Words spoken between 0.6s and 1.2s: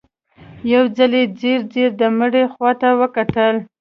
يو ځل